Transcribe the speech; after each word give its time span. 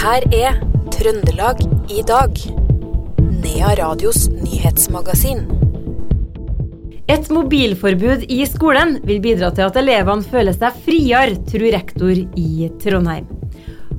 her 0.00 0.24
er 0.32 0.54
Trøndelag 0.94 1.58
i 1.92 2.00
dag. 2.08 2.38
Nea 3.20 3.72
Radios 3.76 4.30
nyhetsmagasin. 4.32 5.42
Et 7.10 7.26
mobilforbud 7.28 8.22
i 8.32 8.38
skolen 8.48 8.94
vil 9.04 9.18
bidra 9.20 9.50
til 9.52 9.66
at 9.66 9.76
elevene 9.76 10.24
føler 10.24 10.56
seg 10.56 10.78
friere, 10.86 11.36
tror 11.50 11.66
rektor 11.74 12.16
i 12.16 12.70
Trondheim. 12.80 13.26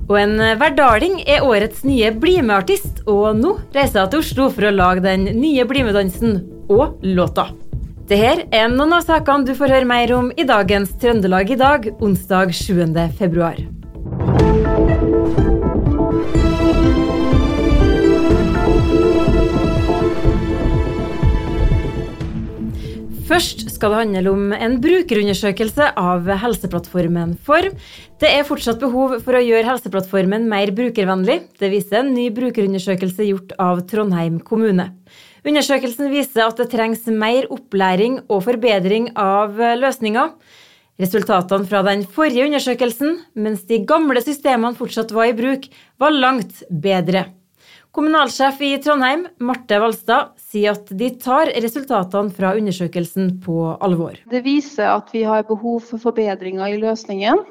Og 0.07 0.15
en 0.17 0.33
verdaling 0.59 1.19
er 1.21 1.45
årets 1.45 1.83
nye 1.85 2.09
BlimE-artist, 2.17 3.03
og 3.05 3.37
nå 3.37 3.53
reiser 3.75 4.07
hun 4.07 4.13
til 4.15 4.23
Oslo 4.23 4.47
for 4.55 4.67
å 4.67 4.73
lage 4.73 5.05
den 5.05 5.27
nye 5.37 5.67
BlimE-dansen 5.69 6.39
og 6.71 7.03
låta. 7.05 7.51
Dette 8.09 8.49
er 8.49 8.73
noen 8.73 8.97
av 8.97 9.05
sakene 9.05 9.45
du 9.45 9.53
får 9.55 9.75
høre 9.77 9.91
mer 9.91 10.15
om 10.17 10.33
i 10.33 10.47
dagens 10.49 10.97
Trøndelag 11.03 11.53
i 11.53 11.59
dag, 11.61 11.87
onsdag 12.01 12.57
7. 12.57 12.89
februar. 13.21 13.61
Først 23.31 23.61
skal 23.71 23.93
det 23.93 23.99
handle 24.01 24.31
om 24.33 24.49
en 24.51 24.73
brukerundersøkelse 24.83 25.85
av 25.95 26.25
Helseplattformen 26.41 27.37
For 27.47 27.63
Det 28.19 28.27
er 28.27 28.43
fortsatt 28.43 28.81
behov 28.81 29.13
for 29.23 29.37
å 29.37 29.43
gjøre 29.45 29.69
Helseplattformen 29.69 30.49
mer 30.51 30.73
brukervennlig. 30.75 31.37
Det 31.55 31.69
viser 31.71 32.01
en 32.01 32.11
ny 32.11 32.25
brukerundersøkelse 32.35 33.29
gjort 33.29 33.55
av 33.55 33.85
Trondheim 33.87 34.41
kommune. 34.43 34.89
Undersøkelsen 35.47 36.11
viser 36.11 36.43
at 36.43 36.59
det 36.59 36.67
trengs 36.75 37.07
mer 37.07 37.47
opplæring 37.55 38.19
og 38.27 38.43
forbedring 38.49 39.13
av 39.15 39.55
løsninger. 39.79 40.35
Resultatene 40.99 41.71
fra 41.71 41.85
den 41.87 42.03
forrige 42.03 42.51
undersøkelsen, 42.51 43.21
mens 43.31 43.63
de 43.63 43.79
gamle 43.87 44.19
systemene 44.27 44.75
fortsatt 44.75 45.15
var 45.15 45.31
i 45.31 45.37
bruk, 45.39 45.71
var 46.03 46.11
langt 46.11 46.65
bedre. 46.67 47.29
Kommunalsjef 47.91 48.61
i 48.63 48.77
Trondheim, 48.79 49.25
Marte 49.43 49.75
Valstad, 49.83 50.29
sier 50.39 50.77
at 50.77 50.87
de 50.95 51.09
tar 51.19 51.49
resultatene 51.59 52.31
fra 52.31 52.53
undersøkelsen 52.55 53.33
på 53.43 53.65
alvor. 53.83 54.15
Det 54.31 54.39
viser 54.45 54.87
at 54.93 55.11
vi 55.11 55.25
har 55.27 55.43
behov 55.49 55.81
for 55.89 55.99
forbedringer 55.99 56.71
i 56.71 56.79
løsningen, 56.79 57.41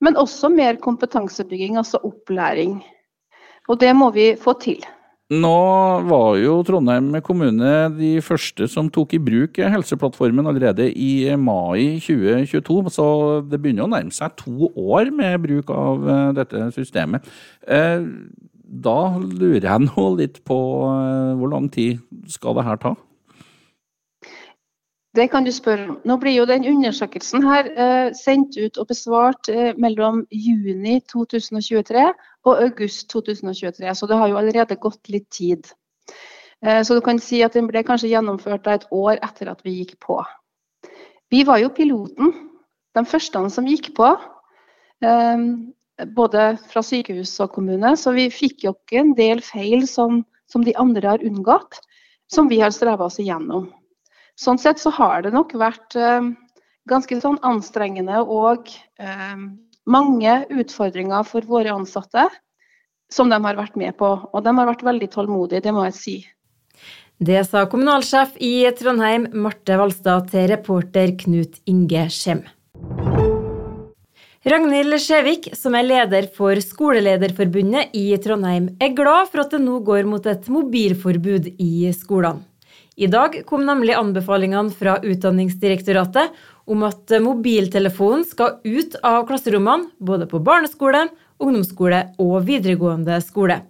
men 0.00 0.16
også 0.16 0.48
mer 0.48 0.80
kompetansebygging, 0.80 1.76
altså 1.76 2.00
opplæring. 2.00 2.78
Og 3.68 3.80
det 3.82 3.90
må 3.96 4.08
vi 4.14 4.30
få 4.40 4.56
til. 4.62 4.80
Nå 5.32 5.52
var 6.08 6.38
jo 6.40 6.56
Trondheim 6.64 7.10
kommune 7.24 7.74
de 7.98 8.14
første 8.24 8.68
som 8.68 8.88
tok 8.92 9.14
i 9.16 9.20
bruk 9.24 9.56
Helseplattformen 9.56 10.48
allerede 10.48 10.90
i 10.92 11.28
mai 11.40 12.00
2022, 12.00 12.80
så 12.92 13.06
det 13.48 13.60
begynner 13.60 13.84
å 13.84 13.92
nærme 13.92 14.12
seg 14.16 14.32
to 14.40 14.72
år 14.72 15.12
med 15.12 15.40
bruk 15.44 15.72
av 15.76 16.08
eh, 16.08 16.26
dette 16.40 16.68
systemet. 16.76 17.28
Eh, 18.74 18.80
da 18.80 19.18
lurer 19.18 19.64
jeg 19.64 19.80
nå 19.86 20.16
litt 20.18 20.44
på 20.44 20.58
eh, 20.90 21.34
hvor 21.38 21.50
lang 21.50 21.70
tid 21.70 21.98
skal 22.28 22.54
det 22.54 22.64
her 22.64 22.76
ta? 22.76 22.94
Det 25.14 25.30
kan 25.30 25.44
du 25.44 25.52
spørre 25.52 25.88
om. 25.88 25.98
Nå 26.04 26.16
blir 26.18 26.34
jo 26.34 26.44
den 26.44 26.64
undersøkelsen 26.66 27.44
her 27.46 27.68
eh, 27.70 28.12
sendt 28.14 28.56
ut 28.58 28.78
og 28.78 28.88
besvart 28.88 29.48
eh, 29.48 29.74
mellom 29.78 30.26
juni 30.30 31.00
2023 31.06 32.08
og 32.44 32.62
august 32.62 33.10
2023, 33.10 33.94
så 33.94 34.06
det 34.06 34.16
har 34.18 34.28
jo 34.28 34.38
allerede 34.40 34.76
gått 34.76 35.08
litt 35.08 35.28
tid. 35.30 35.70
Eh, 36.66 36.82
så 36.82 36.94
du 36.94 37.00
kan 37.00 37.18
si 37.22 37.44
at 37.46 37.54
den 37.54 37.70
ble 37.70 37.84
kanskje 37.86 38.10
gjennomført 38.10 38.66
et 38.66 38.88
år 38.90 39.22
etter 39.22 39.52
at 39.52 39.62
vi 39.62 39.78
gikk 39.78 40.00
på. 40.02 40.18
Vi 41.30 41.44
var 41.46 41.62
jo 41.62 41.70
piloten, 41.70 42.34
de 42.94 43.06
første 43.06 43.38
som 43.50 43.70
gikk 43.70 43.92
på. 43.94 44.10
Både 46.16 46.54
fra 46.70 46.82
sykehus 46.82 47.32
og 47.44 47.52
kommune. 47.54 47.94
Så 47.96 48.14
vi 48.16 48.28
fikk 48.32 48.66
jo 48.66 48.74
ikke 48.74 49.00
en 49.02 49.12
del 49.18 49.42
feil 49.44 49.86
som, 49.90 50.22
som 50.50 50.64
de 50.66 50.74
andre 50.80 51.14
har 51.14 51.26
unngått, 51.26 51.78
som 52.32 52.50
vi 52.50 52.60
har 52.62 52.74
streva 52.74 53.06
oss 53.06 53.20
igjennom. 53.22 53.68
Sånn 54.40 54.58
sett 54.58 54.82
så 54.82 54.90
har 54.96 55.22
det 55.22 55.30
nok 55.34 55.54
vært 55.54 55.94
eh, 55.94 56.32
ganske 56.90 57.20
sånn 57.22 57.38
anstrengende 57.46 58.24
og 58.24 58.72
eh, 58.98 59.36
mange 59.86 60.38
utfordringer 60.50 61.26
for 61.28 61.46
våre 61.46 61.74
ansatte 61.76 62.26
som 63.12 63.30
de 63.30 63.38
har 63.38 63.58
vært 63.58 63.76
med 63.78 63.94
på. 64.00 64.10
Og 64.32 64.44
de 64.44 64.54
har 64.58 64.70
vært 64.70 64.86
veldig 64.86 65.10
tålmodige, 65.12 65.62
det 65.64 65.74
må 65.74 65.86
jeg 65.88 65.98
si. 65.98 66.16
Det 67.24 67.44
sa 67.46 67.62
kommunalsjef 67.70 68.34
i 68.42 68.66
Trondheim, 68.74 69.28
Marte 69.38 69.78
Valstad, 69.78 70.32
til 70.32 70.48
reporter 70.50 71.14
Knut 71.20 71.60
Inge 71.70 72.08
Skjem. 72.10 72.42
Ragnhild 74.44 74.92
Skjevik, 75.00 75.46
som 75.56 75.72
er 75.72 75.86
leder 75.88 76.26
for 76.36 76.58
Skolelederforbundet 76.60 77.94
i 77.96 78.10
Trondheim, 78.20 78.66
er 78.76 78.90
glad 78.92 79.30
for 79.32 79.40
at 79.40 79.54
det 79.54 79.60
nå 79.62 79.78
går 79.86 80.04
mot 80.04 80.26
et 80.28 80.50
mobilforbud 80.52 81.48
i 81.56 81.88
skolene. 81.96 82.44
I 83.00 83.08
dag 83.08 83.38
kom 83.48 83.64
nemlig 83.64 83.96
anbefalingene 83.96 84.74
fra 84.76 84.98
Utdanningsdirektoratet 85.00 86.36
om 86.68 86.84
at 86.84 87.14
mobiltelefonen 87.24 88.26
skal 88.28 88.58
ut 88.68 88.98
av 89.00 89.24
klasserommene, 89.32 89.88
både 89.96 90.28
på 90.28 90.42
barneskole, 90.44 91.06
ungdomsskole 91.40 92.02
og 92.20 92.36
videregående 92.44 93.16
skole. 93.24 93.62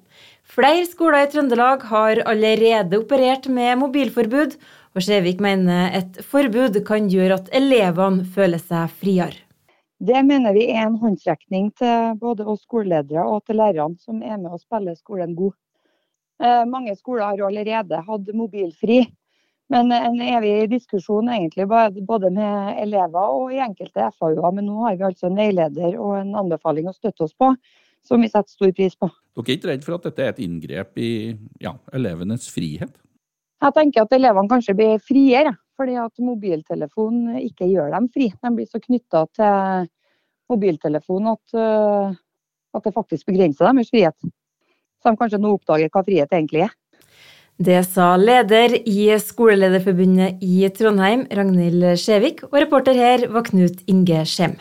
Flere 0.43 0.91
skoler 0.91 1.29
i 1.29 1.31
Trøndelag 1.31 1.87
har 1.95 2.25
allerede 2.27 2.99
operert 2.99 3.47
med 3.47 3.79
mobilforbud, 3.87 4.59
og 4.91 5.07
Skjevik 5.07 5.39
mener 5.39 5.95
et 6.03 6.19
forbud 6.27 6.83
kan 6.83 7.07
gjøre 7.07 7.39
at 7.39 7.55
elevene 7.63 8.27
føler 8.27 8.59
seg 8.59 8.91
friere. 8.99 9.44
Det 10.05 10.21
mener 10.27 10.53
vi 10.53 10.67
er 10.69 10.83
en 10.85 10.99
håndsrekning 11.01 11.71
til 11.81 12.17
både 12.21 12.45
oss 12.51 12.65
skoleledere 12.67 13.23
og 13.25 13.45
til 13.49 13.57
lærerne, 13.57 13.97
som 14.03 14.21
er 14.21 14.37
med 14.37 14.53
å 14.53 14.61
spille 14.61 14.93
skolen 14.99 15.33
god. 15.39 15.55
Eh, 16.45 16.65
mange 16.69 16.93
skoler 16.99 17.25
har 17.31 17.45
allerede 17.47 18.01
hatt 18.09 18.33
mobilfri, 18.37 18.99
men 19.73 19.95
en 19.97 20.19
evig 20.21 20.69
diskusjon 20.75 21.31
egentlig 21.33 21.69
både 22.05 22.33
med 22.35 22.83
elever 22.83 23.33
og 23.39 23.55
i 23.55 23.63
enkelte 23.65 24.11
FAU-er. 24.19 24.51
Men 24.53 24.69
nå 24.69 24.83
har 24.83 24.99
vi 24.99 25.09
altså 25.09 25.31
en 25.31 25.41
veileder 25.41 25.97
og 25.97 26.19
en 26.19 26.37
anbefaling 26.43 26.91
å 26.91 26.97
støtte 26.97 27.25
oss 27.25 27.33
på, 27.41 27.55
som 28.05 28.21
vi 28.21 28.29
setter 28.29 28.53
stor 28.53 28.77
pris 28.77 28.99
på. 29.01 29.09
Dere 29.41 29.47
er 29.55 29.57
ikke 29.57 29.73
redd 29.73 29.89
for 29.89 29.97
at 29.97 30.11
dette 30.11 30.27
er 30.27 30.35
et 30.35 30.45
inngrep 30.45 31.01
i 31.01 31.13
ja, 31.65 31.79
elevenes 31.97 32.51
frihet? 32.53 32.93
Jeg 33.65 33.79
tenker 33.79 34.05
at 34.05 34.13
elevene 34.13 34.53
kanskje 34.53 34.77
blir 34.77 35.01
friere. 35.01 35.57
Fordi 35.79 35.97
at 35.99 36.23
mobiltelefonen 36.23 37.41
ikke 37.43 37.67
gjør 37.67 37.91
dem 37.97 38.07
fri. 38.15 38.31
De 38.31 38.53
blir 38.55 38.69
så 38.71 38.81
knytta 38.83 39.25
til 39.35 39.89
mobiltelefonen 40.53 41.33
at, 41.35 41.57
eh, 41.59 42.17
at, 42.75 42.85
det 42.85 42.95
faktisk 42.95 43.27
begrenser 43.27 43.67
deres 43.67 43.91
frihet. 43.91 44.17
Så 45.03 45.11
de 45.11 45.21
kanskje 45.21 45.41
nå 45.43 45.55
oppdager 45.57 45.91
hva 45.91 46.05
frihet 46.07 46.33
egentlig 46.33 46.67
er. 46.69 46.77
Det 47.55 47.81
sa 47.87 48.17
leder 48.19 48.75
i 48.83 49.15
Skolelederforbundet 49.23 50.43
i 50.43 50.67
Trondheim, 50.75 51.27
Ragnhild 51.31 51.87
Skjevik, 52.03 52.43
og 52.51 52.57
reporter 52.59 52.99
her 52.99 53.29
var 53.31 53.47
Knut 53.47 53.85
Inge 53.87 54.25
Skjem. 54.27 54.57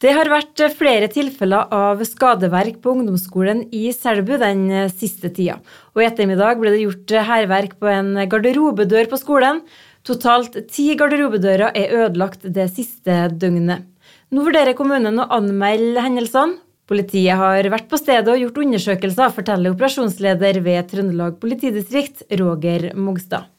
Det 0.00 0.14
har 0.16 0.30
vært 0.32 0.62
flere 0.78 1.10
tilfeller 1.12 1.68
av 1.76 2.00
skadeverk 2.08 2.78
på 2.80 2.94
ungdomsskolen 2.94 3.66
i 3.76 3.90
Selbu 3.92 4.38
den 4.40 4.62
siste 4.88 5.28
tida. 5.28 5.58
Og 5.92 6.00
i 6.00 6.06
ettermiddag 6.06 6.56
ble 6.56 6.72
det 6.72 6.86
gjort 6.86 7.12
hærverk 7.28 7.74
på 7.76 7.90
en 7.92 8.14
garderobedør 8.32 9.10
på 9.10 9.18
skolen. 9.20 9.60
Totalt 10.08 10.56
ti 10.72 10.94
garderobedører 10.96 11.76
er 11.76 11.92
ødelagt 12.06 12.48
det 12.48 12.70
siste 12.72 13.26
døgnet. 13.36 13.84
Nå 14.32 14.48
vurderer 14.48 14.78
kommunen 14.78 15.20
å 15.20 15.28
anmelde 15.36 16.00
hendelsene. 16.00 16.56
Politiet 16.88 17.36
har 17.36 17.68
vært 17.70 17.92
på 17.92 18.00
stedet 18.00 18.32
og 18.32 18.40
gjort 18.40 18.64
undersøkelser, 18.64 19.36
forteller 19.36 19.76
operasjonsleder 19.76 20.64
ved 20.64 20.88
Trøndelag 20.90 21.36
politidistrikt, 21.44 22.24
Roger 22.40 22.94
Mogstad. 22.96 23.52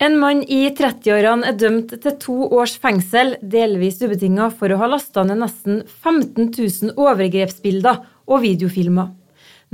En 0.00 0.14
mann 0.16 0.38
i 0.48 0.62
30-årene 0.72 1.44
er 1.50 1.56
dømt 1.60 1.90
til 2.00 2.14
to 2.22 2.34
års 2.56 2.78
fengsel, 2.80 3.34
delvis 3.42 3.98
ubetinga, 4.00 4.46
for 4.48 4.72
å 4.72 4.78
ha 4.80 4.86
lasta 4.88 5.26
ned 5.28 5.42
nesten 5.42 5.82
15 5.84 6.46
000 6.54 6.94
overgrepsbilder 6.96 7.98
og 8.24 8.40
videofilmer. 8.46 9.10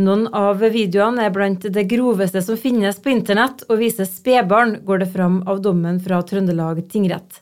Noen 0.03 0.27
av 0.35 0.65
videoene 0.75 1.29
er 1.29 1.31
blant 1.37 1.69
det 1.71 1.87
groveste 1.93 2.43
som 2.43 2.59
finnes 2.59 2.99
på 2.99 3.15
internett, 3.15 3.63
og 3.71 3.79
viser 3.85 4.11
spedbarn, 4.11 4.81
går 4.83 5.05
det 5.05 5.11
fram 5.15 5.39
av 5.47 5.63
dommen 5.63 6.03
fra 6.03 6.19
Trøndelag 6.27 6.83
tingrett. 6.91 7.39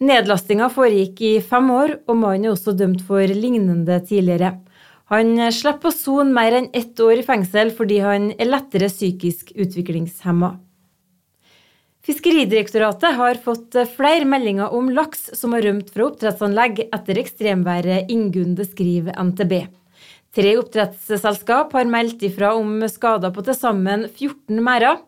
Nedlastinga 0.00 0.72
foregikk 0.72 1.20
i 1.20 1.36
fem 1.44 1.68
år, 1.76 1.98
og 2.08 2.16
mannen 2.16 2.48
er 2.48 2.56
også 2.56 2.72
dømt 2.72 3.04
for 3.04 3.28
lignende 3.28 4.00
tidligere. 4.08 4.56
Han 5.12 5.36
slipper 5.52 5.92
å 5.92 5.98
sone 6.00 6.32
mer 6.32 6.56
enn 6.56 6.72
ett 6.72 6.96
år 6.96 7.20
i 7.20 7.28
fengsel 7.28 7.76
fordi 7.76 8.00
han 8.00 8.32
er 8.38 8.48
lettere 8.48 8.88
psykisk 8.88 9.52
utviklingshemma. 9.52 10.54
Fiskeridirektoratet 12.02 13.14
har 13.14 13.38
fått 13.38 13.76
flere 13.94 14.26
meldinger 14.26 14.72
om 14.74 14.88
laks 14.90 15.28
som 15.38 15.52
har 15.54 15.62
rømt 15.62 15.92
fra 15.94 16.08
oppdrettsanlegg 16.08 16.80
etter 16.88 17.20
ekstremværet 17.22 18.10
Ingunn 18.10 18.56
beskriver 18.58 19.14
NTB. 19.22 19.52
Tre 20.34 20.56
oppdrettsselskap 20.58 21.76
har 21.78 21.86
meldt 21.86 22.24
ifra 22.26 22.56
om 22.58 22.82
skader 22.90 23.30
på 23.30 23.44
til 23.46 23.54
sammen 23.54 24.08
14 24.08 24.58
merder. 24.58 24.98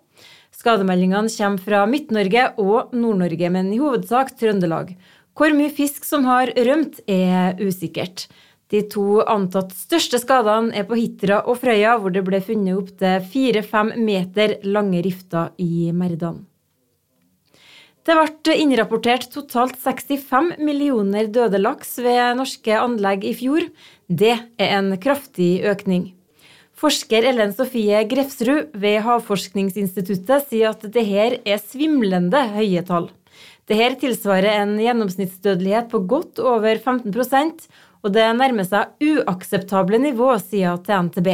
Skademeldingene 0.55 1.35
kommer 1.35 1.67
fra 1.67 1.82
Midt-Norge 1.91 2.46
og 2.62 2.94
Nord-Norge, 2.94 3.50
men 3.50 3.75
i 3.75 3.82
hovedsak 3.82 4.31
Trøndelag. 4.38 4.94
Hvor 5.35 5.50
mye 5.50 5.75
fisk 5.75 6.06
som 6.06 6.31
har 6.31 6.55
rømt, 6.55 7.02
er 7.11 7.58
usikkert. 7.58 8.29
De 8.70 8.87
to 8.87 9.19
antatt 9.26 9.75
største 9.75 10.23
skadene 10.23 10.70
er 10.79 10.87
på 10.87 10.94
Hitra 10.94 11.43
og 11.43 11.58
Frøya, 11.58 11.99
hvor 11.99 12.14
det 12.14 12.23
ble 12.23 12.38
funnet 12.38 12.79
opptil 12.79 13.31
fire-fem 13.35 13.96
meter 13.99 14.61
lange 14.62 15.02
rifter 15.02 15.50
i 15.58 15.91
merdene. 15.91 16.46
Det 18.05 18.12
ble 18.19 18.56
innrapportert 18.61 19.31
totalt 19.33 19.79
65 19.81 20.59
millioner 20.61 21.31
døde 21.33 21.56
laks 21.61 21.97
ved 22.05 22.37
norske 22.37 22.77
anlegg 22.77 23.25
i 23.25 23.33
fjor. 23.39 23.65
Det 24.09 24.35
er 24.61 24.75
en 24.77 24.93
kraftig 25.01 25.65
økning. 25.65 26.11
Forsker 26.77 27.25
Ellen 27.31 27.55
Sofie 27.56 28.03
Grefsrud 28.11 28.75
ved 28.77 28.99
Havforskningsinstituttet 29.06 30.51
sier 30.51 30.75
at 30.75 30.85
det 30.85 31.06
her 31.09 31.39
er 31.49 31.62
svimlende 31.62 32.43
høye 32.53 32.83
tall. 32.85 33.09
Dette 33.65 34.03
tilsvarer 34.03 34.61
en 34.61 34.77
gjennomsnittsdødelighet 34.83 35.89
på 35.89 36.03
godt 36.11 36.43
over 36.45 36.77
15% 36.77 37.65
og 38.05 38.12
det 38.12 38.27
nærmer 38.37 38.67
seg 38.69 39.01
uakseptable 39.01 39.99
nivå, 40.03 40.35
sier 40.45 40.77
til 40.85 41.09
NTB. 41.09 41.31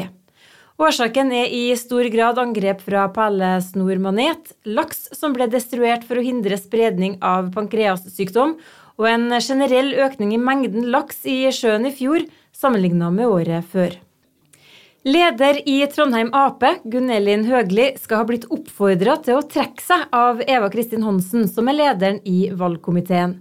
Årsaken 0.80 1.28
er 1.36 1.50
i 1.52 1.74
stor 1.76 2.06
grad 2.08 2.38
angrep 2.40 2.78
fra 2.80 3.02
pælesnormanet, 3.12 4.54
laks 4.64 5.10
som 5.12 5.34
ble 5.36 5.44
destruert 5.52 6.06
for 6.08 6.16
å 6.16 6.24
hindre 6.24 6.56
spredning 6.56 7.18
av 7.20 7.50
pankreassykdom, 7.52 8.54
og 8.96 9.08
en 9.10 9.26
generell 9.44 9.92
økning 10.00 10.32
i 10.32 10.40
mengden 10.40 10.86
laks 10.94 11.20
i 11.28 11.42
sjøen 11.52 11.84
i 11.84 11.92
fjor 11.92 12.24
sammenlignet 12.56 13.12
med 13.12 13.28
året 13.28 13.68
før. 13.68 13.98
Leder 15.04 15.60
i 15.68 15.76
Trondheim 15.92 16.32
Ap, 16.36 16.64
Gunn 16.88 17.12
Elin 17.12 17.44
Høgli, 17.48 17.90
skal 18.00 18.22
ha 18.22 18.28
blitt 18.30 18.48
oppfordra 18.48 19.18
til 19.24 19.36
å 19.36 19.44
trekke 19.44 19.84
seg 19.84 20.08
av 20.16 20.40
Eva 20.46 20.72
Kristin 20.72 21.04
Hansen, 21.04 21.44
som 21.48 21.68
er 21.68 21.76
lederen 21.76 22.22
i 22.24 22.48
valgkomiteen. 22.56 23.36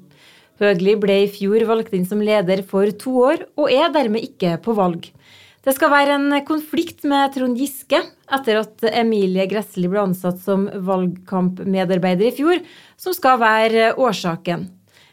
Høgli 0.60 1.00
ble 1.00 1.22
i 1.24 1.32
fjor 1.32 1.64
valgt 1.72 1.96
inn 1.96 2.08
som 2.08 2.20
leder 2.20 2.66
for 2.68 2.92
to 3.00 3.16
år, 3.32 3.48
og 3.56 3.72
er 3.72 3.96
dermed 3.96 4.28
ikke 4.28 4.58
på 4.64 4.76
valg. 4.76 5.08
Det 5.70 5.76
skal 5.78 5.92
være 5.94 6.16
en 6.18 6.32
konflikt 6.48 7.04
med 7.06 7.30
Trond 7.36 7.60
Giske 7.60 8.00
etter 8.34 8.58
at 8.58 8.82
Emilie 8.90 9.44
Gressli 9.52 9.86
ble 9.86 10.00
ansatt 10.02 10.40
som 10.42 10.64
valgkampmedarbeider 10.66 12.26
i 12.26 12.34
fjor, 12.34 12.64
som 12.98 13.14
skal 13.14 13.38
være 13.38 13.92
årsaken. 14.02 14.64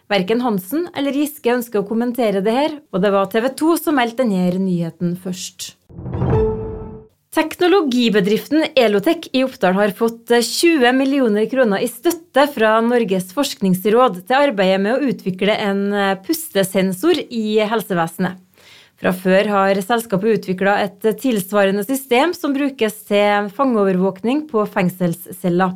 Verken 0.09 0.41
Hansen 0.41 0.87
eller 0.97 1.13
Giske 1.13 1.53
ønsker 1.59 1.83
å 1.83 1.89
kommentere 1.91 2.41
det 2.41 2.55
her, 2.57 2.79
og 2.89 3.05
det 3.05 3.11
var 3.13 3.29
TV 3.29 3.51
2 3.59 3.75
som 3.83 4.01
meldte 4.01 4.25
denne 4.25 4.63
nyheten 4.63 5.13
først. 5.21 5.75
Teknologibedriften 7.37 8.71
Elotech 8.73 9.29
i 9.37 9.45
Oppdal 9.45 9.77
har 9.77 9.93
fått 9.99 10.33
20 10.33 10.89
millioner 10.97 11.45
kroner 11.53 11.85
i 11.85 11.93
støtte 11.93 12.49
fra 12.57 12.79
Norges 12.81 13.29
forskningsråd 13.37 14.23
til 14.25 14.41
arbeidet 14.41 14.81
med 14.89 14.97
å 14.97 15.13
utvikle 15.13 15.61
en 15.69 15.85
pustesensor 16.25 17.21
i 17.29 17.61
helsevesenet. 17.61 18.46
Fra 18.97 19.13
før 19.13 19.51
har 19.53 19.79
selskapet 19.85 20.39
utvikla 20.39 20.79
et 20.87 21.05
tilsvarende 21.21 21.85
system 21.85 22.33
som 22.33 22.55
brukes 22.57 22.95
til 23.11 23.51
fangeovervåkning 23.53 24.47
på 24.49 24.65
fengselsceller. 24.73 25.75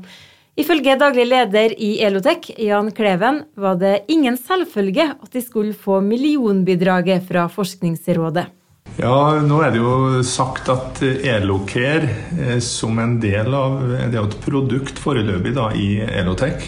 Ifølge 0.60 0.96
daglig 0.98 1.26
leder 1.28 1.74
i 1.76 1.90
Elotech, 2.04 2.50
Jan 2.58 2.90
Kleven, 2.96 3.44
var 3.56 3.76
det 3.80 4.06
ingen 4.12 4.38
selvfølge 4.40 5.12
at 5.12 5.36
de 5.36 5.42
skulle 5.44 5.76
få 5.76 6.00
millionbidraget 6.04 7.28
fra 7.28 7.44
Forskningsrådet. 7.52 8.48
Ja, 8.98 9.38
nå 9.44 9.60
er 9.62 9.70
det 9.72 9.80
jo 9.80 10.22
sagt 10.26 10.68
at 10.72 10.98
Elocare 11.04 12.08
eh, 12.34 12.56
som 12.64 12.98
en 13.00 13.18
del 13.22 13.54
av 13.54 13.78
Det 13.86 14.16
er 14.18 14.24
et 14.24 14.40
produkt 14.42 14.98
foreløpig 15.00 15.54
da, 15.56 15.70
i 15.76 16.00
Elotech. 16.02 16.66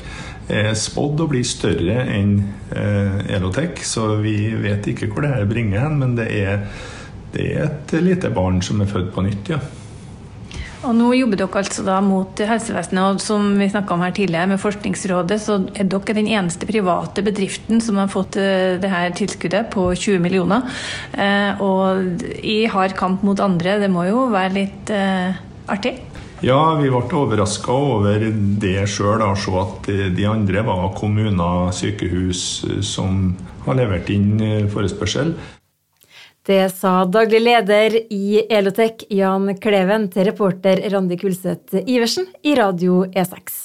Er 0.51 0.73
spådd 0.79 1.23
å 1.23 1.29
bli 1.31 1.45
større 1.47 2.03
enn 2.11 2.35
eh, 2.75 3.37
Elotech, 3.37 3.85
så 3.87 4.17
vi 4.23 4.37
vet 4.59 4.89
ikke 4.91 5.11
hvor 5.13 5.27
det 5.27 5.35
her 5.37 5.47
bringer 5.49 5.85
hen. 5.85 6.01
Men 6.03 6.17
det 6.19 6.27
er, 6.35 6.67
det 7.37 7.47
er 7.53 7.69
et 7.69 7.95
lite 8.03 8.33
barn 8.35 8.59
som 8.65 8.83
er 8.83 8.91
født 8.91 9.15
på 9.15 9.25
nytt, 9.29 9.55
ja. 9.55 9.63
Og 10.83 10.95
nå 10.99 11.13
jobber 11.15 11.39
dere 11.39 11.61
altså 11.61 11.85
da 11.87 12.01
mot 12.03 12.41
helsevesenet, 12.43 13.03
og 13.15 13.23
som 13.23 13.53
vi 13.61 13.69
snakka 13.71 13.95
om 13.95 14.03
her 14.03 14.15
tidligere, 14.17 14.51
med 14.51 14.61
Forskningsrådet, 14.63 15.39
så 15.39 15.61
er 15.79 15.87
dere 15.87 16.17
den 16.19 16.31
eneste 16.31 16.67
private 16.67 17.23
bedriften 17.23 17.83
som 17.85 18.01
har 18.03 18.11
fått 18.11 18.39
eh, 18.41 18.81
det 18.83 18.91
her 18.91 19.15
tilskuddet 19.15 19.71
på 19.71 19.87
20 19.95 20.19
millioner. 20.25 20.67
Eh, 21.15 21.63
og 21.63 22.27
i 22.43 22.65
hard 22.71 22.97
kamp 22.99 23.23
mot 23.27 23.43
andre, 23.43 23.79
det 23.83 23.93
må 23.95 24.09
jo 24.11 24.27
være 24.35 24.57
litt 24.59 24.91
eh, 24.95 25.39
artig? 25.71 26.01
Ja, 26.43 26.75
vi 26.75 26.89
ble 26.91 27.01
overraska 27.15 27.71
over 27.71 28.25
det 28.59 28.81
sjøl, 28.91 29.21
å 29.23 29.35
se 29.39 29.53
at 29.61 29.87
de 30.17 30.25
andre 30.27 30.65
var 30.67 30.89
kommuner, 30.99 31.69
sykehus 31.71 32.41
som 32.83 33.37
har 33.63 33.79
levert 33.79 34.11
inn 34.11 34.43
forespørsel. 34.73 35.37
Det 36.43 36.65
sa 36.75 37.05
daglig 37.07 37.45
leder 37.45 37.95
i 38.11 38.43
Elotek, 38.51 39.07
Jan 39.15 39.53
Kleven, 39.63 40.09
til 40.11 40.27
reporter 40.33 40.83
Randi 40.91 41.21
Kulseth 41.21 41.79
Iversen 41.87 42.27
i 42.43 42.57
Radio 42.59 43.05
E6. 43.07 43.63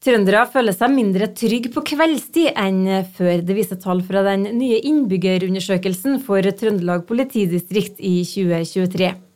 Trøndere 0.00 0.48
føler 0.48 0.72
seg 0.72 0.96
mindre 0.96 1.28
trygge 1.36 1.68
på 1.76 1.84
kveldstid 1.92 2.56
enn 2.56 3.04
før. 3.12 3.44
Det 3.44 3.60
viser 3.60 3.84
tall 3.84 4.00
fra 4.08 4.24
den 4.24 4.54
nye 4.56 4.80
innbyggerundersøkelsen 4.88 6.22
for 6.24 6.40
Trøndelag 6.56 7.04
politidistrikt 7.04 8.00
i 8.00 8.22
2023. 8.24 9.27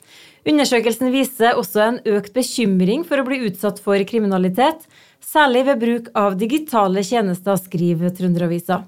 Undersøkelsen 0.42 1.12
viser 1.14 1.54
også 1.54 1.82
en 1.84 1.98
økt 2.16 2.32
bekymring 2.34 3.04
for 3.06 3.22
å 3.22 3.26
bli 3.26 3.44
utsatt 3.46 3.78
for 3.82 4.02
kriminalitet, 4.08 4.88
særlig 5.22 5.68
ved 5.68 5.82
bruk 5.84 6.08
av 6.18 6.34
digitale 6.40 7.04
tjenester, 7.06 7.60
skriver 7.62 8.10
Trønderavisa. 8.16 8.80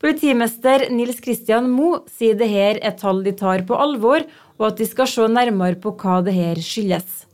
Politimester 0.00 0.86
Nils 0.92 1.20
Kristian 1.24 1.68
Moe 1.72 2.02
sier 2.12 2.36
det 2.36 2.48
her 2.48 2.80
er 2.84 2.96
tall 3.00 3.22
de 3.24 3.34
tar 3.36 3.64
på 3.68 3.76
alvor, 3.76 4.24
og 4.56 4.70
at 4.70 4.80
de 4.80 4.88
skal 4.88 5.08
se 5.08 5.28
nærmere 5.28 5.76
på 5.80 5.92
hva 6.00 6.22
det 6.24 6.36
her 6.36 6.60
skyldes. 6.64 7.26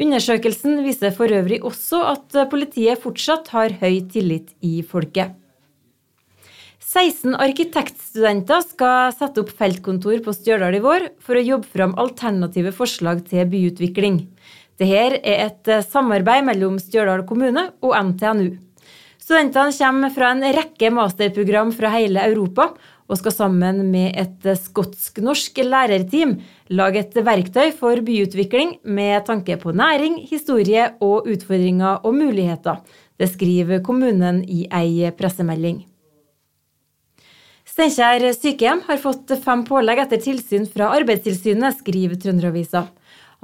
Undersøkelsen 0.00 0.80
viser 0.86 1.12
for 1.12 1.28
øvrig 1.28 1.60
også 1.60 2.00
at 2.14 2.40
politiet 2.48 3.02
fortsatt 3.02 3.52
har 3.52 3.76
høy 3.82 4.00
tillit 4.08 4.54
i 4.64 4.80
folket. 4.80 5.36
16 6.90 7.36
arkitektstudenter 7.38 8.64
skal 8.66 9.12
sette 9.14 9.44
opp 9.44 9.50
feltkontor 9.54 10.24
på 10.24 10.32
Stjørdal 10.34 10.74
i 10.74 10.80
vår 10.82 11.04
for 11.22 11.38
å 11.38 11.42
jobbe 11.44 11.68
fram 11.70 11.92
alternative 12.02 12.72
forslag 12.74 13.20
til 13.30 13.44
byutvikling. 13.52 14.16
Dette 14.80 14.96
er 14.98 15.44
et 15.46 15.70
samarbeid 15.86 16.48
mellom 16.48 16.80
Stjørdal 16.82 17.22
kommune 17.28 17.68
og 17.86 17.94
NTNU. 18.08 18.56
Studentene 19.22 19.76
kommer 19.76 20.10
fra 20.10 20.32
en 20.34 20.42
rekke 20.56 20.90
masterprogram 20.96 21.70
fra 21.76 21.92
hele 21.94 22.24
Europa 22.26 22.72
og 23.06 23.20
skal 23.20 23.36
sammen 23.36 23.84
med 23.92 24.18
et 24.18 24.50
skotsk-norsk 24.58 25.62
lærerteam 25.62 26.34
lage 26.74 27.04
et 27.04 27.14
verktøy 27.22 27.70
for 27.76 28.02
byutvikling 28.02 28.80
med 28.82 29.28
tanke 29.30 29.60
på 29.62 29.76
næring, 29.78 30.18
historie 30.26 30.88
og 30.98 31.30
utfordringer 31.30 32.02
og 32.02 32.18
muligheter. 32.18 32.82
Det 33.14 33.30
skriver 33.30 33.84
kommunen 33.86 34.42
i 34.42 34.64
ei 34.74 35.14
pressemelding. 35.14 35.84
Steinkjer 37.70 38.32
sykehjem 38.34 38.80
har 38.88 38.98
fått 38.98 39.30
fem 39.44 39.60
pålegg 39.62 40.00
etter 40.02 40.18
tilsyn 40.18 40.64
fra 40.66 40.88
Arbeidstilsynet, 40.96 41.76
skriver 41.78 42.18
Trønderavisa. 42.18 42.88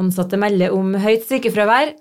Ansatte 0.03 0.41
melder 0.41 0.75
om 0.75 0.97
høyt 0.99 1.23
sykefravær, 1.29 1.93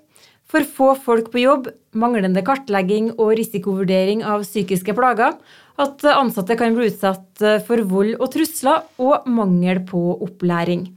for 0.50 0.66
få 0.66 0.88
folk 1.04 1.30
på 1.30 1.44
jobb, 1.44 1.68
manglende 1.94 2.42
kartlegging 2.46 3.12
og 3.14 3.36
risikovurdering 3.38 4.24
av 4.26 4.42
psykiske 4.42 4.94
plager, 4.98 5.38
at 5.78 6.02
ansatte 6.16 6.58
kan 6.58 6.74
bli 6.74 6.90
utsatt 6.90 7.46
for 7.68 7.86
vold 7.86 8.16
og 8.18 8.32
trusler, 8.34 8.82
og 8.98 9.30
mangel 9.30 9.84
på 9.86 10.02
opplæring. 10.26 10.88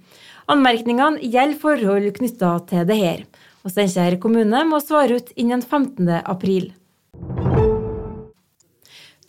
Anmerkningene 0.50 1.21
gjelder 1.21 1.62
forhold 1.62 2.09
knytta 2.17 2.55
til 2.74 2.89
det 2.89 3.00
her. 3.03 3.21
Og 3.62 3.75
Steinkjer 3.75 4.17
kommune 4.24 4.65
må 4.65 4.81
svare 4.81 5.21
ut 5.21 5.29
innen 5.38 5.62
15. 5.62 6.09
april. 6.25 6.71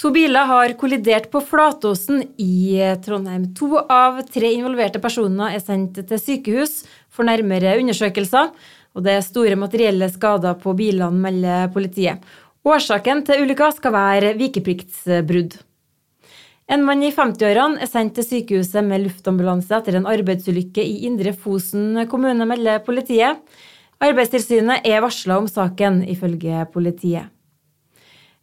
To 0.00 0.08
biler 0.14 0.48
har 0.48 0.72
kollidert 0.80 1.28
på 1.32 1.42
Flatåsen 1.44 2.22
i 2.40 2.78
Trondheim. 3.04 3.50
To 3.58 3.82
av 3.84 4.22
tre 4.32 4.54
involverte 4.56 5.00
personer 5.02 5.56
er 5.56 5.60
sendt 5.60 6.00
til 6.08 6.20
sykehus 6.20 6.78
for 7.12 7.28
nærmere 7.28 7.76
undersøkelser 7.82 8.54
og 8.94 9.06
det 9.06 9.16
er 9.16 9.24
store 9.24 9.56
materielle 9.58 10.08
skader 10.10 10.56
på 10.60 10.74
bilene, 10.78 11.22
melder 11.24 11.70
politiet. 11.74 12.22
Årsaken 12.66 13.24
til 13.26 13.44
ulykka 13.44 13.70
skal 13.76 13.94
være 13.94 14.34
vikepliktsbrudd. 14.38 15.56
En 16.70 16.84
mann 16.86 17.02
i 17.02 17.10
50-årene 17.14 17.80
er 17.82 17.90
sendt 17.90 18.14
til 18.18 18.26
sykehuset 18.26 18.84
med 18.86 19.06
luftambulanse 19.06 19.74
etter 19.80 19.98
en 19.98 20.06
arbeidsulykke 20.10 20.84
i 20.84 21.00
Indre 21.08 21.32
Fosen 21.34 22.04
kommune, 22.10 22.46
melder 22.46 22.82
politiet. 22.86 23.40
Arbeidstilsynet 24.00 24.86
er 24.86 25.02
varsla 25.02 25.40
om 25.40 25.48
saken, 25.50 26.04
ifølge 26.08 26.62
politiet. 26.72 27.32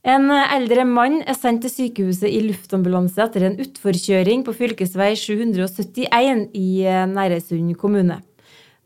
En 0.07 0.29
eldre 0.31 0.85
mann 0.87 1.17
er 1.27 1.35
sendt 1.35 1.65
til 1.65 1.71
sykehuset 1.73 2.29
i 2.31 2.39
luftambulanse 2.45 3.19
etter 3.25 3.43
en 3.43 3.57
utforkjøring 3.59 4.45
på 4.47 4.53
fv. 4.55 4.77
771 5.19 6.45
i 6.55 6.67
Næresund 7.11 7.73
kommune. 7.75 8.21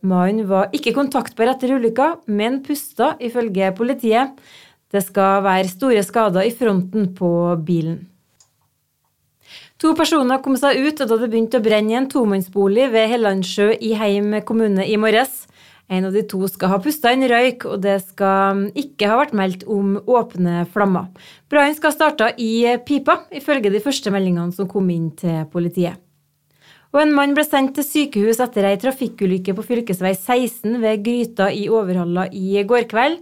Mannen 0.01 0.47
var 0.49 0.73
ikke 0.73 0.95
kontaktbar 0.95 1.51
etter 1.51 1.75
ulykka, 1.75 2.07
men 2.25 2.63
pusta, 2.65 3.11
ifølge 3.21 3.69
politiet. 3.77 4.33
Det 4.89 5.03
skal 5.05 5.43
være 5.45 5.69
store 5.69 6.01
skader 6.01 6.47
i 6.49 6.55
fronten 6.57 7.11
på 7.13 7.29
bilen. 7.69 7.99
To 9.77 9.93
personer 9.97 10.41
kom 10.41 10.57
seg 10.57 10.81
ut 10.81 11.05
da 11.05 11.19
det 11.21 11.29
begynte 11.29 11.61
å 11.61 11.65
brenne 11.65 11.93
i 11.93 11.99
en 12.01 12.09
tomannsbolig 12.09 12.89
ved 12.95 13.13
Hellandsjø 13.13 13.75
i 13.77 13.93
Heim 13.97 14.33
kommune 14.45 14.89
i 14.89 14.97
morges. 14.97 15.43
En 15.91 16.07
av 16.07 16.13
de 16.15 16.21
to 16.23 16.45
skal 16.47 16.71
ha 16.71 16.77
pusta 16.79 17.11
inn 17.11 17.25
røyk, 17.27 17.65
og 17.67 17.81
det 17.83 17.97
skal 18.05 18.69
ikke 18.79 19.09
ha 19.11 19.17
vært 19.19 19.33
meldt 19.35 19.65
om 19.67 19.97
åpne 19.99 20.63
flammer. 20.71 21.09
Brannen 21.51 21.75
skal 21.75 21.91
ha 21.91 21.97
starta 21.97 22.29
i 22.39 22.77
pipa, 22.87 23.25
ifølge 23.35 23.73
de 23.73 23.83
første 23.83 24.13
meldingene 24.13 24.55
som 24.55 24.69
kom 24.71 24.87
inn 24.93 25.09
til 25.19 25.43
politiet. 25.51 25.99
Og 26.91 26.99
en 26.99 27.13
mann 27.15 27.31
ble 27.35 27.43
sendt 27.47 27.77
til 27.77 27.85
sykehus 27.87 28.41
etter 28.43 28.65
ei 28.67 28.77
trafikkulykke 28.79 29.53
på 29.55 29.63
fv. 29.63 29.83
16 29.95 30.79
ved 30.81 31.03
Gryta 31.05 31.47
i 31.55 31.69
Overhalla 31.71 32.25
i 32.35 32.63
går 32.67 32.87
kveld. 32.91 33.21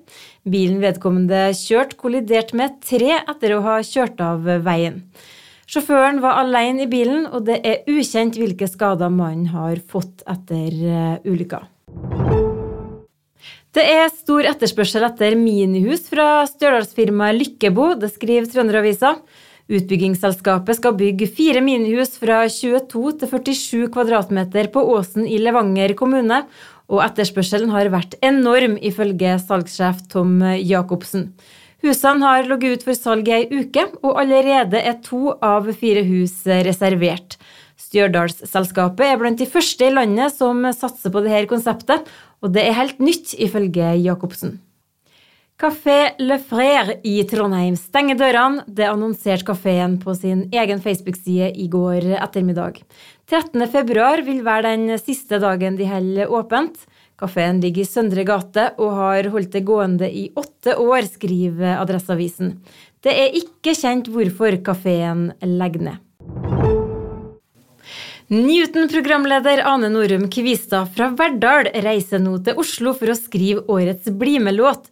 Bilen 0.50 0.80
vedkommende 0.82 1.52
kjørte 1.58 1.98
kolliderte 1.98 2.58
med 2.58 2.80
tre 2.86 3.20
etter 3.20 3.54
å 3.54 3.62
ha 3.68 3.78
kjørt 3.86 4.22
av 4.26 4.50
veien. 4.66 5.04
Sjåføren 5.70 6.18
var 6.24 6.40
alene 6.42 6.88
i 6.88 6.90
bilen, 6.90 7.28
og 7.30 7.46
det 7.46 7.60
er 7.62 7.86
ukjent 7.94 8.42
hvilke 8.42 8.66
skader 8.66 9.14
mannen 9.14 9.52
har 9.54 9.78
fått 9.86 10.26
etter 10.26 10.74
eh, 10.74 11.20
ulykka. 11.30 11.62
Det 13.70 13.84
er 13.86 14.08
stor 14.10 14.48
etterspørsel 14.50 15.04
etter 15.06 15.36
minihus 15.38 16.08
fra 16.10 16.42
stjørdalsfirmaet 16.50 17.38
Lykkebo, 17.38 17.92
det 18.02 18.10
skriver 18.16 18.48
Trønderavisa. 18.50 19.12
Utbyggingsselskapet 19.70 20.80
skal 20.80 20.96
bygge 20.98 21.28
fire 21.30 21.62
minihus 21.62 22.16
fra 22.18 22.40
22 22.50 23.12
til 23.22 23.30
47 23.30 23.92
kvadratmeter 23.94 24.72
på 24.74 24.82
Åsen 24.96 25.30
i 25.30 25.38
Levanger 25.38 25.94
kommune, 26.00 26.42
og 26.90 27.04
etterspørselen 27.06 27.70
har 27.70 27.92
vært 27.94 28.18
enorm, 28.26 28.80
ifølge 28.82 29.38
salgssjef 29.44 30.02
Tom 30.10 30.40
Jacobsen. 30.58 31.30
Husene 31.86 32.26
har 32.26 32.50
ligget 32.50 32.80
ut 32.82 32.88
for 32.90 32.98
salg 32.98 33.30
i 33.30 33.36
ei 33.38 33.46
uke, 33.54 33.86
og 34.02 34.18
allerede 34.24 34.82
er 34.82 34.98
to 35.06 35.36
av 35.46 35.70
fire 35.78 36.02
hus 36.10 36.42
reservert. 36.66 37.38
Stjørdalsselskapet 37.80 39.06
er 39.06 39.22
blant 39.22 39.40
de 39.40 39.48
første 39.48 39.86
i 39.86 39.94
landet 39.94 40.34
som 40.36 40.66
satser 40.74 41.14
på 41.14 41.22
dette 41.24 41.46
konseptet, 41.54 42.10
og 42.42 42.56
det 42.56 42.66
er 42.66 42.78
helt 42.78 43.00
nytt, 43.04 43.36
ifølge 43.38 43.94
Jacobsen. 44.04 44.58
Kafé 45.60 46.14
Le 46.24 46.38
Frère 46.40 47.02
i 47.04 47.18
Trondheim 47.28 47.76
stenger 47.76 48.16
dørene. 48.16 48.64
Det 48.64 48.86
annonserte 48.88 49.44
kafeen 49.50 49.98
på 50.00 50.14
sin 50.16 50.46
egen 50.56 50.80
Facebook-side 50.80 51.50
i 51.52 51.66
går 51.68 52.08
ettermiddag. 52.16 52.80
13.2 53.28 54.24
vil 54.24 54.40
være 54.46 54.72
den 54.72 54.96
siste 55.04 55.42
dagen 55.44 55.76
de 55.76 55.90
holder 55.90 56.32
åpent. 56.32 56.80
Kafeen 57.20 57.60
ligger 57.60 57.84
i 57.84 57.90
Søndre 57.90 58.24
gate 58.24 58.70
og 58.80 58.96
har 59.02 59.28
holdt 59.34 59.52
det 59.58 59.66
gående 59.68 60.08
i 60.08 60.30
åtte 60.40 60.78
år, 60.80 61.04
skriver 61.12 61.76
Adresseavisen. 61.82 62.56
Det 63.04 63.12
er 63.12 63.36
ikke 63.44 63.76
kjent 63.76 64.08
hvorfor 64.08 64.62
kafeen 64.64 65.34
legger 65.44 65.90
ned. 65.90 66.59
Newton-programleder 68.30 69.64
Ane 69.66 69.88
Norum 69.90 70.28
Kvistad 70.30 70.92
fra 70.94 71.08
Verdal 71.18 71.66
reiser 71.82 72.20
nå 72.22 72.36
til 72.46 72.60
Oslo 72.62 72.92
for 72.94 73.10
å 73.10 73.16
skrive 73.18 73.64
årets 73.74 74.12
Bli 74.14 74.36
med-låt 74.46 74.84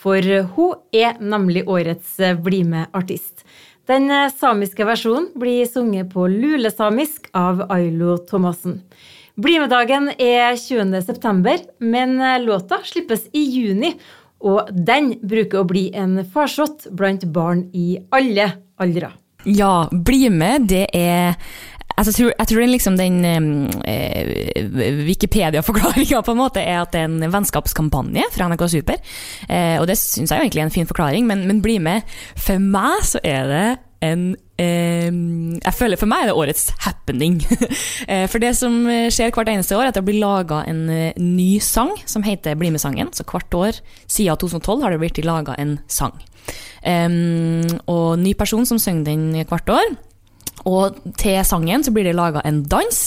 for 0.00 0.24
hun 0.54 0.78
er 0.96 1.18
nemlig 1.20 1.66
årets 1.68 2.14
Bli 2.40 2.62
med-artist. 2.64 3.44
Den 3.84 4.08
samiske 4.32 4.86
versjonen 4.88 5.28
blir 5.36 5.68
sunget 5.68 6.08
på 6.14 6.24
lulesamisk 6.24 7.28
av 7.36 7.66
Ailo 7.68 8.16
Thomassen. 8.30 8.80
Bli 9.36 9.58
med-dagen 9.60 10.08
er 10.16 10.56
20.9, 10.56 11.68
men 11.84 12.16
låta 12.46 12.80
slippes 12.80 13.28
i 13.36 13.44
juni. 13.44 13.92
Og 14.40 14.72
den 14.72 15.12
bruker 15.20 15.60
å 15.60 15.68
bli 15.68 15.90
en 15.92 16.22
farsott 16.24 16.88
blant 16.96 17.28
barn 17.28 17.66
i 17.76 18.00
alle 18.08 18.54
aldre. 18.80 19.12
Ja, 19.46 19.86
BlimE 19.92 20.56
det 20.66 20.88
er 20.96 21.36
jeg, 21.96 22.12
tror, 22.12 22.32
jeg 22.32 22.48
tror 22.50 22.66
liksom 22.68 22.98
den 22.98 23.22
eh, 23.88 24.66
Wikipedia-forklaringa 25.06 26.20
på 26.22 26.34
en 26.34 26.40
måte 26.40 26.60
er 26.60 26.82
at 26.82 26.92
det 26.92 27.02
er 27.02 27.08
en 27.08 27.32
vennskapskampanje 27.32 28.26
fra 28.34 28.50
NRK 28.50 28.66
Super. 28.68 29.00
Eh, 29.48 29.76
og 29.80 29.88
det 29.88 29.96
syns 30.00 30.32
jeg 30.32 30.44
egentlig 30.44 30.64
er 30.64 30.68
en 30.68 30.74
fin 30.74 30.88
forklaring, 30.88 31.26
men, 31.28 31.46
men, 31.48 31.62
bli 31.64 31.78
med. 31.82 32.04
For 32.36 32.60
meg 32.60 33.00
så 33.08 33.22
er 33.24 33.48
det 33.48 33.66
en 34.04 34.24
eh, 34.60 35.08
Jeg 35.08 35.72
føler 35.72 35.96
For 35.96 36.10
meg 36.10 36.26
er 36.26 36.30
det 36.30 36.36
årets 36.36 36.68
happening. 36.84 37.40
Eh, 38.06 38.26
for 38.30 38.38
det 38.38 38.52
som 38.54 38.74
skjer 39.10 39.32
hvert 39.34 39.48
eneste 39.50 39.74
år, 39.74 39.86
er 39.86 39.90
at 39.90 39.96
det 39.96 40.04
blir 40.06 40.20
laga 40.20 40.60
en 40.68 40.84
eh, 40.92 41.16
ny 41.18 41.56
sang 41.64 41.90
som 42.06 42.22
heter 42.22 42.54
Bli 42.58 42.68
med-sangen. 42.74 43.08
Så 43.16 43.24
hvert 43.26 43.54
år 43.56 43.80
siden 44.04 44.36
2012 44.36 44.84
har 44.84 44.94
det 44.94 45.00
blitt 45.00 45.22
laga 45.24 45.56
en 45.58 45.78
sang. 45.88 46.14
og 47.90 48.18
ny 48.20 48.34
person 48.38 48.66
som 48.68 48.78
synger 48.78 49.08
den 49.08 49.46
hvert 49.48 49.72
år. 49.72 49.96
Og 50.64 50.96
til 51.20 51.42
sangen 51.44 51.84
så 51.84 51.92
blir 51.92 52.08
det 52.08 52.16
laga 52.16 52.40
en 52.48 52.62
dans, 52.66 53.00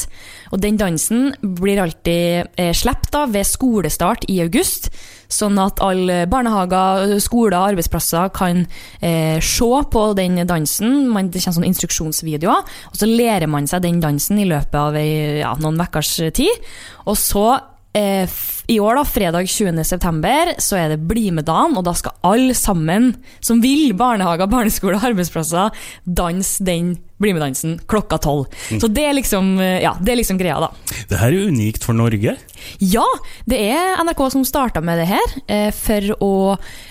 og 0.53 0.61
den 0.61 0.77
dansen 0.77 1.33
blir 1.41 1.81
alltid 1.81 2.51
eh, 2.59 2.73
sluppet 2.77 3.33
ved 3.33 3.47
skolestart 3.47 4.27
i 4.29 4.39
august. 4.43 4.91
Sånn 5.29 5.59
at 5.61 5.81
alle 5.85 6.23
barnehager, 6.29 7.17
skoler 7.21 7.57
og 7.57 7.73
arbeidsplasser 7.73 8.31
kan 8.33 8.63
eh, 9.01 9.41
se 9.41 9.69
på 9.91 10.05
den 10.17 10.39
dansen. 10.49 11.09
Man, 11.09 11.29
det 11.29 11.43
kommer 11.43 11.59
sånne 11.59 11.69
instruksjonsvideoer, 11.73 12.63
og 12.93 13.01
så 13.01 13.09
lærer 13.09 13.49
man 13.49 13.67
seg 13.69 13.83
den 13.85 13.99
dansen 14.01 14.41
i 14.41 14.47
løpet 14.49 14.79
av 14.79 14.97
ja, 14.97 15.51
noen 15.61 15.81
ukers 15.83 16.15
tid. 16.37 16.71
Og 17.05 17.17
så 17.19 17.45
Eh, 17.93 18.29
I 18.69 18.75
år, 18.79 18.99
da, 18.99 19.03
fredag 19.07 19.47
20.9, 19.49 20.51
så 20.61 20.77
er 20.77 20.91
det 20.91 20.99
Bli 21.09 21.31
med-dagen, 21.33 21.73
og 21.79 21.85
da 21.87 21.95
skal 21.97 22.13
alle 22.27 22.53
sammen 22.57 23.15
som 23.41 23.63
vil, 23.63 23.95
barnehager, 23.97 24.49
barneskoler, 24.51 25.01
arbeidsplasser, 25.09 25.73
danse 26.05 26.65
den 26.65 26.93
Bli 27.19 27.33
med-dansen 27.35 27.79
klokka 27.89 28.19
tolv. 28.21 28.45
Mm. 28.69 28.79
Så 28.79 28.91
det 28.93 29.07
er, 29.07 29.17
liksom, 29.17 29.51
eh, 29.59 29.81
ja, 29.83 29.95
det 29.97 30.13
er 30.13 30.21
liksom 30.21 30.37
greia, 30.39 30.59
da. 30.61 30.69
Det 31.09 31.17
her 31.19 31.33
er 31.33 31.49
unikt 31.49 31.83
for 31.83 31.97
Norge? 31.97 32.37
Ja, 32.79 33.07
det 33.49 33.59
er 33.73 33.99
NRK 34.05 34.23
som 34.37 34.45
starta 34.47 34.85
med 34.85 35.01
det 35.01 35.09
her. 35.09 35.35
Eh, 35.47 35.69
for 35.75 36.13
å 36.21 36.33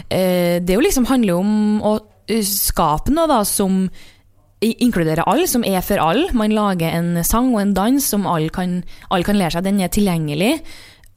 Det 0.09 0.73
jo 0.73 0.81
liksom 0.81 1.07
handler 1.07 1.39
om 1.39 1.83
å 1.85 1.99
skape 2.29 3.13
noe 3.13 3.29
da 3.31 3.43
som 3.47 3.87
inkluderer 4.61 5.27
alle, 5.29 5.47
som 5.51 5.65
er 5.67 5.83
for 5.87 6.01
alle. 6.03 6.33
Man 6.37 6.55
lager 6.55 6.95
en 6.95 7.25
sang 7.27 7.53
og 7.55 7.63
en 7.63 7.75
dans 7.77 8.05
som 8.05 8.27
alle 8.27 8.51
kan, 8.55 8.81
alle 9.11 9.27
kan 9.27 9.39
lære 9.39 9.59
seg. 9.59 9.67
Den 9.69 9.81
er 9.85 9.93
tilgjengelig, 9.93 10.59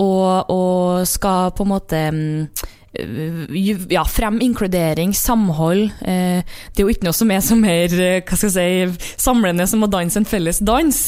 og, 0.02 0.52
og 0.52 1.08
skal 1.10 1.52
på 1.58 1.66
en 1.66 1.72
måte 1.72 2.04
mm, 2.14 2.48
ja, 3.90 4.06
frem 4.06 4.42
inkludering, 4.42 5.14
samhold. 5.16 5.90
Eh, 6.02 6.42
det 6.44 6.82
er 6.82 6.88
jo 6.88 6.94
ikke 6.94 7.08
noe 7.08 7.18
som 7.18 7.32
er 7.32 7.44
så 7.46 7.58
mer 7.58 7.94
eh, 7.98 8.22
hva 8.22 8.38
skal 8.40 8.52
jeg 8.52 8.92
si, 8.96 9.14
samlende 9.22 9.68
som 9.70 9.84
å 9.84 9.92
danse 9.92 10.20
en 10.20 10.28
felles 10.28 10.62
dans. 10.66 11.04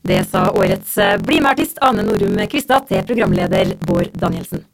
Det 0.00 0.22
sa 0.30 0.46
årets 0.56 0.96
eh, 0.98 1.18
Bli 1.20 1.42
med-artist 1.44 1.80
Ane 1.84 2.06
Norum 2.06 2.38
Kvistad 2.48 2.88
til 2.88 3.04
programleder 3.08 3.76
Bård 3.84 4.12
Danielsen. 4.16 4.64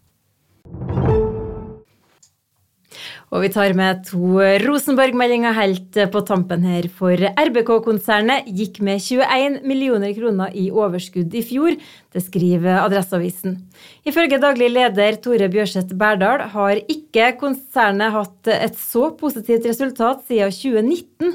Og 3.35 3.43
vi 3.43 3.49
tar 3.51 3.73
med 3.75 4.05
to 4.07 4.39
Rosenborg-meldinger 4.63 5.55
helt 5.57 5.97
på 6.13 6.21
tampen 6.29 6.63
her. 6.63 6.87
For 6.95 7.19
RBK-konsernet 7.19 8.47
gikk 8.55 8.79
med 8.87 9.03
21 9.03 9.57
millioner 9.67 10.13
kroner 10.15 10.55
i 10.55 10.69
overskudd 10.71 11.35
i 11.35 11.43
fjor. 11.43 11.75
Det 12.15 12.23
skriver 12.23 12.85
Adresseavisen. 12.85 13.59
Ifølge 14.07 14.39
daglig 14.43 14.71
leder 14.71 15.19
Tore 15.25 15.49
Bjørseth 15.51 15.97
Berdal 15.99 16.45
har 16.53 16.79
ikke 16.87 17.33
konsernet 17.41 18.15
hatt 18.15 18.53
et 18.55 18.79
så 18.79 19.11
positivt 19.19 19.67
resultat 19.67 20.23
siden 20.31 20.55
2019. 20.55 21.35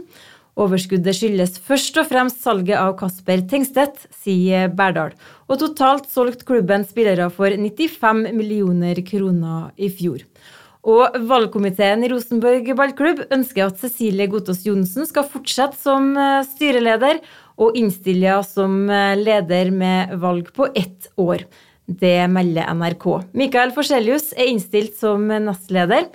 Overskuddet 0.61 1.15
skyldes 1.15 1.59
først 1.63 1.99
og 1.99 2.07
fremst 2.07 2.39
salget 2.43 2.79
av 2.79 2.95
Kasper 2.99 3.43
Tengstedt, 3.51 3.99
sier 4.23 4.71
Berdal. 4.71 5.11
Og 5.51 5.59
totalt 5.59 6.07
solgte 6.11 6.47
klubben 6.47 6.87
spillere 6.87 7.27
for 7.35 7.51
95 7.51 8.31
millioner 8.31 9.03
kroner 9.07 9.71
i 9.75 9.91
fjor. 9.91 10.23
Og 10.81 11.17
valgkomiteen 11.29 12.01
i 12.01 12.09
Rosenborg 12.09 12.71
ballklubb 12.77 13.25
ønsker 13.29 13.67
at 13.67 13.77
Cecilie 13.81 14.25
Gotaas 14.31 14.63
Johnsen 14.65 15.05
skal 15.05 15.27
fortsette 15.29 15.77
som 15.77 16.15
eh, 16.17 16.41
styreleder, 16.55 17.21
og 17.61 17.77
innstille 17.77 18.39
som 18.47 18.89
eh, 18.89 19.13
leder 19.19 19.69
med 19.75 20.15
valg 20.21 20.49
på 20.55 20.71
ett 20.73 21.11
år. 21.21 21.45
Det 21.85 22.17
melder 22.31 22.71
NRK. 22.73 23.07
Mikael 23.37 23.73
Forselius 23.75 24.31
er 24.33 24.49
innstilt 24.49 24.97
som 24.97 25.27
nestleder. 25.29 26.07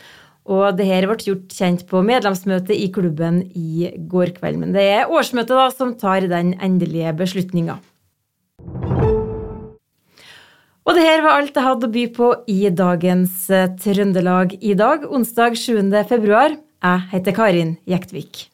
Og 0.46 0.76
det 0.78 0.86
her 0.86 1.08
ble 1.10 1.18
gjort 1.18 1.50
kjent 1.50 1.82
på 1.90 2.04
medlemsmøtet 2.06 2.74
i 2.74 2.86
klubben 2.94 3.40
i 3.58 3.90
går 4.10 4.36
kveld. 4.38 4.60
Men 4.62 4.74
det 4.76 4.84
er 4.94 5.10
årsmøtet 5.10 5.58
da 5.58 5.66
som 5.74 5.96
tar 5.98 6.28
den 6.30 6.54
endelige 6.62 7.14
beslutninga. 7.18 7.80
Og 10.86 10.94
det 10.94 11.02
her 11.02 11.22
var 11.24 11.40
alt 11.40 11.56
jeg 11.56 11.66
hadde 11.66 11.88
å 11.88 11.94
by 11.96 12.02
på 12.14 12.28
i 12.46 12.60
dagens 12.70 13.48
eh, 13.50 13.72
Trøndelag 13.82 14.54
i 14.62 14.76
dag, 14.78 15.08
onsdag 15.10 15.58
7. 15.58 15.90
februar. 16.06 16.54
Jeg 16.54 17.08
heter 17.10 17.34
Karin 17.34 17.74
Jektvik. 17.90 18.46